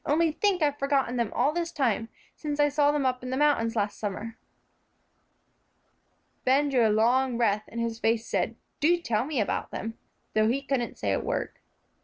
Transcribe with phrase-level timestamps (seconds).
[0.03, 3.37] Only think, I've forgotten them all this time, since I saw them up in the
[3.37, 4.35] mountains last summer."
[6.43, 9.99] Ben drew a long breath, and his face said, "Do tell me about them,"
[10.33, 11.51] though he couldn't say a word.